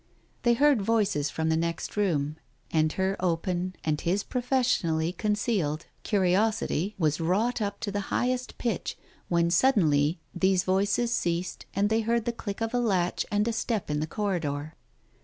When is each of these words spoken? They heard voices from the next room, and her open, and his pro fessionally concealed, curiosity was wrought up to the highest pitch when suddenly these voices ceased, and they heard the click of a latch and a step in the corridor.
They 0.41 0.55
heard 0.55 0.81
voices 0.81 1.29
from 1.29 1.49
the 1.49 1.55
next 1.55 1.95
room, 1.95 2.37
and 2.71 2.91
her 2.93 3.15
open, 3.19 3.75
and 3.83 4.01
his 4.01 4.23
pro 4.23 4.41
fessionally 4.41 5.15
concealed, 5.15 5.85
curiosity 6.01 6.95
was 6.97 7.21
wrought 7.21 7.61
up 7.61 7.79
to 7.81 7.91
the 7.91 7.99
highest 8.09 8.57
pitch 8.57 8.97
when 9.29 9.51
suddenly 9.51 10.19
these 10.33 10.63
voices 10.63 11.13
ceased, 11.13 11.67
and 11.75 11.91
they 11.91 12.01
heard 12.01 12.25
the 12.25 12.31
click 12.33 12.61
of 12.61 12.73
a 12.73 12.79
latch 12.79 13.27
and 13.29 13.47
a 13.47 13.53
step 13.53 13.91
in 13.91 13.99
the 13.99 14.07
corridor. 14.07 14.73